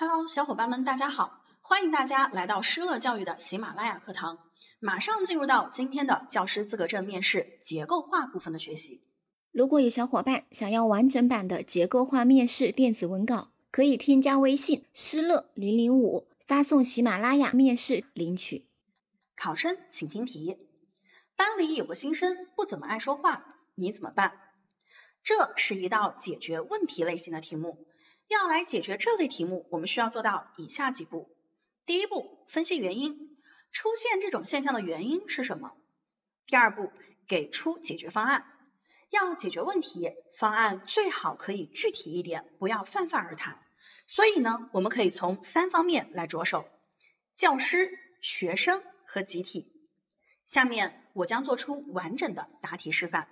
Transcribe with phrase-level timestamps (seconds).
[0.00, 1.42] Hello，小伙伴们，大家好！
[1.60, 4.38] 欢迎大家来到施乐教育的喜马拉雅课堂，
[4.78, 9.04] 马上进入到今天的教师资格证面试结构化部分的学习。
[9.52, 18.70] 如果有小伙伴想要完整版的结构化面试电子文稿，可以添加微信施乐零零五，发送喜马拉雅面试领取。
[19.36, 20.56] 考生请听题：
[21.36, 24.32] 班里有个新生不怎么爱说话，你怎么办？
[25.22, 27.86] 这是一道解决问题类型的题目。
[28.30, 31.28] 要来解决这类题目，我们需要做到以下几步。
[31.84, 33.36] 第一步，分析原因，
[33.72, 35.72] 出现这种现象的原因是什么？
[36.46, 36.92] 第二步，
[37.26, 38.46] 给出解决方案。
[39.08, 43.60] 要解决问题，方案最好可以具体一点，不要泛泛而谈。
[44.06, 46.68] 所以呢，我们可以从三方面来着手：
[47.34, 47.90] 教师、
[48.20, 49.72] 学生和集体。
[50.46, 53.26] 下面我将做出完整的答题示范。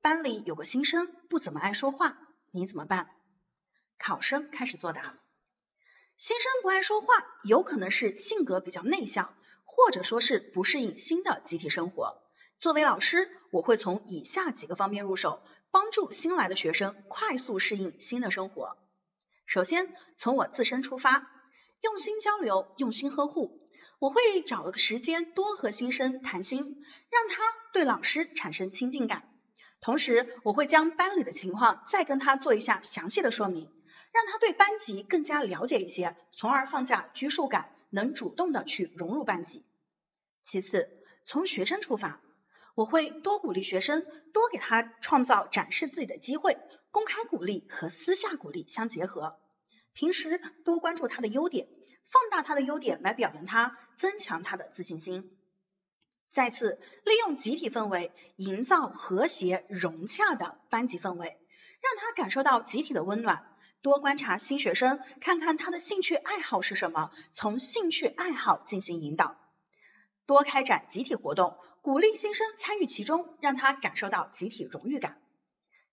[0.00, 2.16] 班里有个新生不怎么爱说话，
[2.50, 3.10] 你怎么办？
[3.98, 5.18] 考生开始作答。
[6.16, 7.06] 新生不爱说话，
[7.42, 12.22] 有可能是性格比较内向，或者说是不适应新的集体生活。
[12.60, 18.76] 作为老师，我会从以下几个方面入手，帮助新来的学生快速适应新的生活。
[19.44, 21.28] 首先，从我自身出发，
[21.82, 23.60] 用心交流，用心呵护。
[23.98, 27.42] 我会找个时间多和新生谈心，让他
[27.72, 29.28] 对老师产生亲近感。
[29.80, 33.70] 同时，我会将班里的情况再跟他做一下详细的说明。
[34.14, 39.64] 让他对班级更加了解一些，从而放下拘束感，能主动的去融入班级。
[40.44, 40.88] 其次，
[41.24, 42.20] 从学生出发，
[42.76, 46.56] 我会多鼓励学生，多给他创造展示自己的机会，
[46.92, 49.36] 公开鼓励和私下鼓励相结合。
[49.94, 51.66] 平时多关注他的优点，
[52.04, 55.36] 放大他的优点来表扬他，增强他的自信心。
[56.30, 63.50] 再次，利用集体氛围，营造和谐融洽的班级氛围，让他感受到集体的温暖。
[63.84, 69.36] 多观察新学生，看看他的兴趣爱好是什么，从兴趣爱好进行引导。
[70.24, 75.20] 多开展集体活动，鼓励新生参与其中，让他感受到集体荣誉感。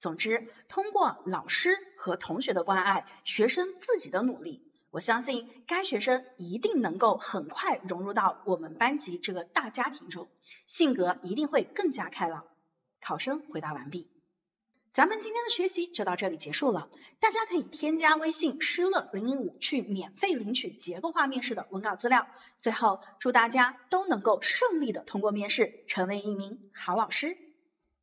[0.00, 10.26] 总之，通过老师和同学的关爱，学生自己的努力，我相信该学生一定能够很快融入到我们班级这个大家庭中，
[10.66, 12.42] 性格一定会更加开朗。
[13.00, 14.10] 考生回答完毕。
[14.96, 16.88] 咱们今天的学习就到这里结束了，
[17.20, 22.26] 大家可以添加微信施乐零零五去免费领取结构化面试的文稿资料。
[22.58, 27.36] 最后，祝大家都能够顺利的通过面试，成为一名好老师。